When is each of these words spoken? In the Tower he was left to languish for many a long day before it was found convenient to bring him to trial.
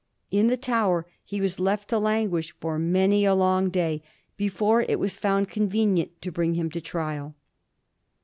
In 0.31 0.47
the 0.47 0.57
Tower 0.57 1.05
he 1.23 1.39
was 1.39 1.59
left 1.59 1.89
to 1.89 1.99
languish 1.99 2.55
for 2.59 2.79
many 2.79 3.23
a 3.23 3.35
long 3.35 3.69
day 3.69 4.01
before 4.35 4.81
it 4.81 4.97
was 4.97 5.15
found 5.15 5.47
convenient 5.47 6.19
to 6.23 6.31
bring 6.31 6.55
him 6.55 6.71
to 6.71 6.81
trial. 6.81 7.35